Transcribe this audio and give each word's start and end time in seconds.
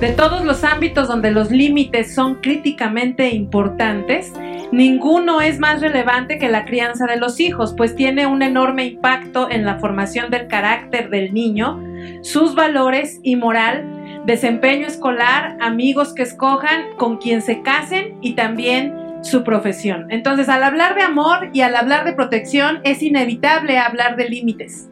De 0.00 0.12
todos 0.12 0.46
los 0.46 0.64
ámbitos 0.64 1.08
donde 1.08 1.30
los 1.30 1.50
límites 1.50 2.14
son 2.14 2.36
críticamente 2.36 3.34
importantes, 3.34 4.32
ninguno 4.72 5.42
es 5.42 5.58
más 5.58 5.82
relevante 5.82 6.38
que 6.38 6.48
la 6.48 6.64
crianza 6.64 7.04
de 7.04 7.18
los 7.18 7.38
hijos, 7.38 7.74
pues 7.76 7.94
tiene 7.94 8.26
un 8.26 8.40
enorme 8.40 8.86
impacto 8.86 9.50
en 9.50 9.66
la 9.66 9.78
formación 9.78 10.30
del 10.30 10.46
carácter 10.48 11.10
del 11.10 11.34
niño, 11.34 11.78
sus 12.22 12.54
valores 12.54 13.20
y 13.22 13.36
moral, 13.36 14.22
desempeño 14.24 14.86
escolar, 14.86 15.58
amigos 15.60 16.14
que 16.14 16.22
escojan, 16.22 16.96
con 16.96 17.18
quien 17.18 17.42
se 17.42 17.60
casen 17.60 18.16
y 18.22 18.32
también 18.32 18.94
su 19.20 19.44
profesión. 19.44 20.06
Entonces, 20.08 20.48
al 20.48 20.64
hablar 20.64 20.94
de 20.94 21.02
amor 21.02 21.50
y 21.52 21.60
al 21.60 21.76
hablar 21.76 22.06
de 22.06 22.14
protección, 22.14 22.80
es 22.84 23.02
inevitable 23.02 23.76
hablar 23.78 24.16
de 24.16 24.30
límites. 24.30 24.88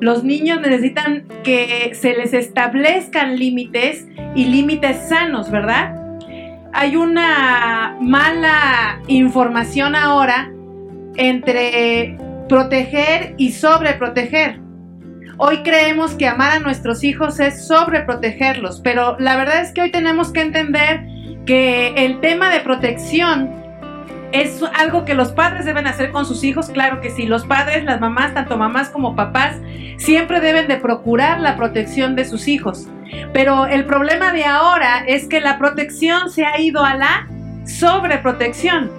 Los 0.00 0.22
niños 0.22 0.60
necesitan 0.60 1.24
que 1.42 1.92
se 1.94 2.14
les 2.14 2.32
establezcan 2.32 3.36
límites 3.36 4.06
y 4.34 4.44
límites 4.44 5.08
sanos, 5.08 5.50
¿verdad? 5.50 5.94
Hay 6.72 6.96
una 6.96 7.96
mala 8.00 9.00
información 9.08 9.96
ahora 9.96 10.52
entre 11.16 12.16
proteger 12.48 13.34
y 13.38 13.52
sobreproteger. 13.52 14.60
Hoy 15.36 15.58
creemos 15.62 16.14
que 16.14 16.26
amar 16.26 16.52
a 16.52 16.60
nuestros 16.60 17.02
hijos 17.02 17.40
es 17.40 17.66
sobreprotegerlos, 17.66 18.80
pero 18.80 19.16
la 19.18 19.36
verdad 19.36 19.62
es 19.62 19.72
que 19.72 19.82
hoy 19.82 19.90
tenemos 19.90 20.32
que 20.32 20.40
entender 20.40 21.06
que 21.46 21.88
el 21.96 22.20
tema 22.20 22.50
de 22.50 22.60
protección 22.60 23.67
es 24.32 24.62
algo 24.74 25.04
que 25.04 25.14
los 25.14 25.32
padres 25.32 25.64
deben 25.64 25.86
hacer 25.86 26.10
con 26.10 26.26
sus 26.26 26.44
hijos, 26.44 26.68
claro 26.70 27.00
que 27.00 27.10
sí, 27.10 27.26
los 27.26 27.46
padres, 27.46 27.84
las 27.84 28.00
mamás, 28.00 28.34
tanto 28.34 28.58
mamás 28.58 28.90
como 28.90 29.16
papás, 29.16 29.56
siempre 29.96 30.40
deben 30.40 30.68
de 30.68 30.76
procurar 30.76 31.40
la 31.40 31.56
protección 31.56 32.14
de 32.14 32.24
sus 32.24 32.48
hijos. 32.48 32.88
Pero 33.32 33.66
el 33.66 33.84
problema 33.84 34.32
de 34.32 34.44
ahora 34.44 35.04
es 35.06 35.26
que 35.26 35.40
la 35.40 35.58
protección 35.58 36.30
se 36.30 36.44
ha 36.44 36.60
ido 36.60 36.84
a 36.84 36.94
la 36.94 37.26
sobreprotección. 37.64 38.90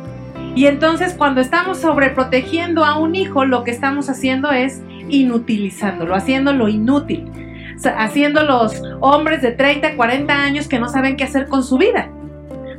Y 0.55 0.65
entonces 0.65 1.13
cuando 1.13 1.41
estamos 1.41 1.79
sobreprotegiendo 1.79 2.83
a 2.83 2.97
un 2.97 3.15
hijo, 3.15 3.45
lo 3.45 3.63
que 3.63 3.71
estamos 3.71 4.09
haciendo 4.09 4.51
es 4.51 4.81
inutilizándolo, 5.09 6.15
haciéndolo 6.15 6.67
inútil, 6.69 7.31
haciendo 7.97 8.43
los 8.43 8.81
hombres 8.99 9.41
de 9.41 9.51
30, 9.51 9.95
40 9.95 10.33
años 10.33 10.67
que 10.67 10.79
no 10.79 10.89
saben 10.89 11.17
qué 11.17 11.23
hacer 11.23 11.47
con 11.47 11.63
su 11.63 11.77
vida. 11.77 12.09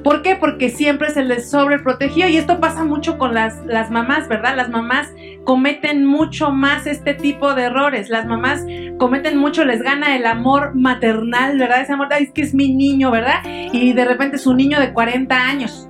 ¿Por 0.02 0.22
qué? 0.22 0.36
Porque 0.36 0.70
siempre 0.70 1.10
se 1.10 1.22
les 1.22 1.50
sobreprotegió 1.50 2.26
y 2.28 2.36
esto 2.36 2.58
pasa 2.58 2.84
mucho 2.84 3.18
con 3.18 3.34
las, 3.34 3.58
las 3.66 3.90
mamás, 3.90 4.28
¿verdad? 4.28 4.56
Las 4.56 4.70
mamás 4.70 5.12
cometen 5.44 6.06
mucho 6.06 6.50
más 6.50 6.86
este 6.86 7.12
tipo 7.12 7.54
de 7.54 7.64
errores. 7.64 8.08
Las 8.08 8.24
mamás 8.24 8.64
cometen 8.98 9.36
mucho, 9.36 9.64
les 9.64 9.82
gana 9.82 10.16
el 10.16 10.24
amor 10.24 10.74
maternal, 10.74 11.58
¿verdad? 11.58 11.82
Ese 11.82 11.92
amor, 11.92 12.08
es 12.18 12.32
que 12.32 12.42
es 12.42 12.54
mi 12.54 12.74
niño, 12.74 13.10
¿verdad? 13.10 13.42
Y 13.44 13.92
de 13.92 14.04
repente 14.06 14.36
es 14.36 14.46
un 14.46 14.56
niño 14.56 14.80
de 14.80 14.92
40 14.92 15.36
años. 15.36 15.86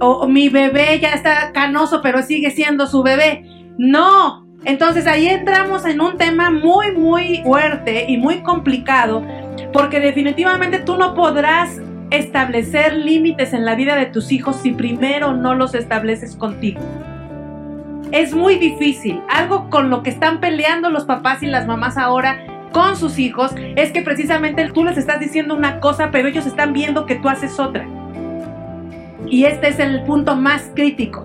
O, 0.00 0.28
mi 0.28 0.48
bebé 0.48 1.00
ya 1.00 1.10
está 1.10 1.50
canoso, 1.52 2.00
pero 2.00 2.22
sigue 2.22 2.50
siendo 2.52 2.86
su 2.86 3.02
bebé. 3.02 3.44
No, 3.76 4.46
entonces 4.64 5.08
ahí 5.08 5.26
entramos 5.26 5.84
en 5.84 6.00
un 6.00 6.16
tema 6.16 6.50
muy, 6.50 6.92
muy 6.92 7.42
fuerte 7.42 8.04
y 8.08 8.18
muy 8.18 8.42
complicado, 8.42 9.26
porque 9.72 9.98
definitivamente 9.98 10.78
tú 10.78 10.96
no 10.96 11.14
podrás 11.14 11.80
establecer 12.10 12.94
límites 12.94 13.52
en 13.52 13.64
la 13.64 13.74
vida 13.74 13.96
de 13.96 14.06
tus 14.06 14.32
hijos 14.32 14.56
si 14.56 14.72
primero 14.72 15.34
no 15.34 15.54
los 15.54 15.74
estableces 15.74 16.36
contigo. 16.36 16.80
Es 18.12 18.34
muy 18.34 18.56
difícil. 18.56 19.20
Algo 19.28 19.70
con 19.70 19.90
lo 19.90 20.02
que 20.02 20.10
están 20.10 20.40
peleando 20.40 20.90
los 20.90 21.04
papás 21.04 21.42
y 21.42 21.46
las 21.46 21.66
mamás 21.66 21.96
ahora 21.96 22.46
con 22.72 22.96
sus 22.96 23.18
hijos 23.18 23.52
es 23.76 23.92
que 23.92 24.02
precisamente 24.02 24.68
tú 24.70 24.84
les 24.84 24.98
estás 24.98 25.20
diciendo 25.20 25.54
una 25.54 25.80
cosa, 25.80 26.10
pero 26.10 26.28
ellos 26.28 26.46
están 26.46 26.72
viendo 26.72 27.06
que 27.06 27.16
tú 27.16 27.28
haces 27.28 27.58
otra. 27.58 27.86
Y 29.26 29.44
este 29.44 29.68
es 29.68 29.78
el 29.78 30.02
punto 30.02 30.36
más 30.36 30.70
crítico. 30.74 31.24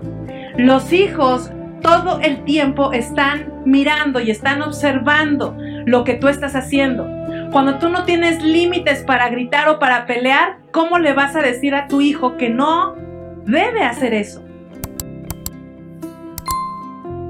Los 0.56 0.92
hijos 0.92 1.50
todo 1.82 2.20
el 2.20 2.44
tiempo 2.44 2.92
están 2.92 3.52
mirando 3.64 4.20
y 4.20 4.30
están 4.30 4.62
observando 4.62 5.56
lo 5.86 6.04
que 6.04 6.14
tú 6.14 6.28
estás 6.28 6.54
haciendo. 6.54 7.06
Cuando 7.52 7.78
tú 7.78 7.88
no 7.88 8.04
tienes 8.04 8.40
límites 8.44 9.02
para 9.02 9.28
gritar 9.28 9.68
o 9.68 9.80
para 9.80 10.06
pelear, 10.06 10.58
¿cómo 10.72 11.00
le 11.00 11.14
vas 11.14 11.34
a 11.34 11.42
decir 11.42 11.74
a 11.74 11.88
tu 11.88 12.00
hijo 12.00 12.36
que 12.36 12.48
no 12.48 12.94
debe 13.44 13.82
hacer 13.82 14.14
eso? 14.14 14.44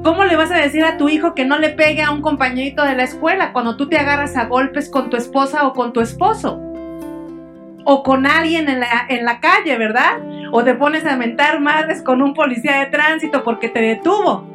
¿Cómo 0.03 0.25
le 0.25 0.37
vas 0.37 0.51
a 0.51 0.59
decir 0.59 0.85
a 0.85 0.99
tu 0.99 1.09
hijo 1.09 1.35
que 1.35 1.47
no 1.47 1.59
le 1.59 1.71
pegue 1.71 2.03
a 2.03 2.11
un 2.11 2.21
compañerito 2.21 2.85
de 2.85 2.97
la 2.97 3.05
escuela 3.05 3.55
cuando 3.55 3.77
tú 3.77 3.89
te 3.89 3.97
agarras 3.97 4.37
a 4.37 4.45
golpes 4.45 4.91
con 4.91 5.09
tu 5.09 5.17
esposa 5.17 5.67
o 5.67 5.73
con 5.73 5.95
tu 5.95 6.03
esposo? 6.03 6.61
O 7.87 8.03
con 8.03 8.27
alguien 8.27 8.69
en 8.69 8.81
la, 8.81 9.07
en 9.09 9.25
la 9.25 9.41
calle, 9.41 9.79
¿verdad? 9.79 10.21
O 10.53 10.63
te 10.63 10.75
pones 10.75 11.07
a 11.07 11.17
mentar 11.17 11.61
madres 11.61 12.03
con 12.03 12.21
un 12.21 12.35
policía 12.35 12.81
de 12.81 12.87
tránsito 12.87 13.43
porque 13.43 13.71
te 13.71 13.81
detuvo 13.81 14.47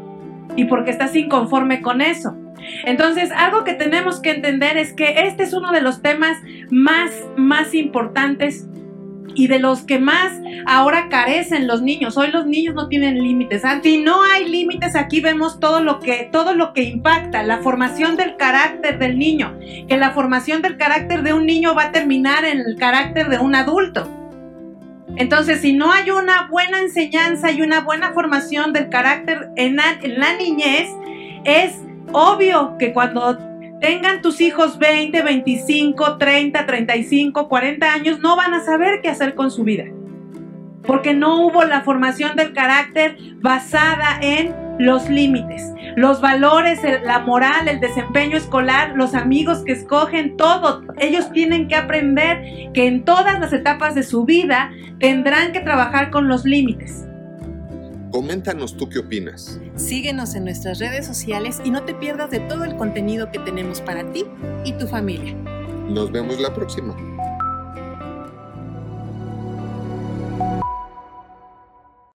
y 0.56 0.66
porque 0.66 0.92
estás 0.92 1.16
inconforme 1.16 1.82
con 1.82 2.02
eso. 2.02 2.36
Entonces, 2.86 3.32
algo 3.32 3.64
que 3.64 3.74
tenemos 3.74 4.20
que 4.20 4.32
entender 4.32 4.78
es 4.78 4.94
que 4.94 5.28
este 5.28 5.44
es 5.44 5.54
uno 5.54 5.72
de 5.72 5.82
los 5.82 6.02
temas 6.02 6.38
más, 6.70 7.12
más 7.36 7.74
importantes 7.74 8.68
y 9.36 9.48
de 9.48 9.60
los 9.60 9.84
que 9.84 10.00
más 10.00 10.32
ahora 10.66 11.10
carecen 11.10 11.68
los 11.68 11.82
niños. 11.82 12.18
Hoy 12.18 12.32
los 12.32 12.46
niños 12.48 12.74
no 12.74 12.88
tienen 12.88 13.22
límites. 13.22 13.64
Si 13.84 14.02
no 14.02 14.24
hay 14.24 14.48
límites, 14.48 14.96
aquí 14.96 15.22
vemos 15.22 15.60
todo 15.60 15.82
lo 15.82 16.00
que 16.00 16.30
todo 16.32 16.56
lo 16.56 16.74
que 16.74 16.84
impacta, 16.84 17.44
la 17.44 17.60
formación 17.60 18.16
del 18.16 18.38
carácter 18.38 18.98
del 18.98 19.20
niño, 19.20 19.58
que 19.88 19.98
la 19.98 20.12
formación 20.12 20.62
del 20.62 20.78
carácter 20.78 21.22
de 21.24 21.34
un 21.34 21.46
niño 21.46 21.76
va 21.76 21.86
a 21.86 21.92
terminar 21.92 22.46
en 22.46 22.60
el 22.60 22.78
carácter 22.78 23.30
de 23.30 23.38
un 23.38 23.56
adulto. 23.56 24.10
Entonces, 25.18 25.62
si 25.62 25.74
no 25.74 25.92
hay 25.92 26.12
una 26.12 26.48
buena 26.48 26.80
enseñanza 26.80 27.52
y 27.52 27.62
una 27.62 27.82
buena 27.82 28.12
formación 28.12 28.74
del 28.74 28.90
carácter 28.90 29.50
en 29.56 29.76
la 29.78 30.38
niñez, 30.38 30.90
es 31.46 31.80
obvio 32.12 32.78
que 32.78 32.94
cuando 32.94 33.38
tengan 33.80 34.22
tus 34.22 34.42
hijos 34.42 34.80
20, 34.80 35.22
25, 35.22 36.18
30, 36.18 36.66
35, 36.66 37.48
40 37.48 37.94
años, 37.94 38.20
no 38.20 38.36
van 38.36 38.54
a 38.54 38.64
saber 38.64 39.02
qué 39.02 39.10
hacer 39.10 39.36
con 39.36 39.52
su 39.52 39.64
vida. 39.64 39.86
Porque 40.84 41.14
no 41.14 41.46
hubo 41.46 41.64
la 41.64 41.82
formación 41.82 42.36
del 42.36 42.54
carácter 42.54 43.18
basada 43.42 44.20
en 44.22 44.54
los 44.78 45.10
límites, 45.10 45.74
los 45.96 46.22
valores, 46.22 46.80
la 47.04 47.20
moral, 47.20 47.68
el 47.68 47.80
desempeño 47.80 48.38
escolar, 48.38 48.94
los 48.96 49.14
amigos 49.14 49.64
que 49.66 49.72
escogen, 49.72 50.38
todo. 50.38 50.84
Ellos 50.98 51.32
tienen 51.32 51.68
que 51.68 51.76
aprender 51.76 52.72
que 52.74 52.88
en 52.88 53.04
todas 53.04 53.40
las 53.40 53.54
etapas 53.54 53.96
de 53.96 54.04
su 54.04 54.26
vida 54.26 54.72
tendrán 55.00 55.54
que 55.54 55.62
trabajar 55.62 56.12
con 56.12 56.28
los 56.28 56.46
límites. 56.46 57.08
Coméntanos 58.16 58.78
tú 58.78 58.88
qué 58.88 59.00
opinas. 59.00 59.60
Síguenos 59.76 60.36
en 60.36 60.46
nuestras 60.46 60.80
redes 60.80 61.06
sociales 61.06 61.60
y 61.66 61.70
no 61.70 61.84
te 61.84 61.94
pierdas 61.94 62.32
de 62.32 62.40
todo 62.40 62.64
el 62.64 62.78
contenido 62.78 63.30
que 63.30 63.40
tenemos 63.40 63.82
para 63.82 64.10
ti 64.14 64.24
y 64.64 64.72
tu 64.72 64.88
familia. 64.88 65.34
Nos 65.90 66.14
vemos 66.14 66.40
la 66.40 66.54
próxima. 66.54 66.96